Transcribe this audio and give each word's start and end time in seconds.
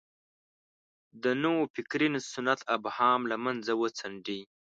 د 1.23 1.25
نوفکرۍ 1.41 2.07
سنت 2.31 2.59
ابهام 2.75 3.21
له 3.31 3.35
مخه 3.45 3.73
وڅنډي. 3.81 4.41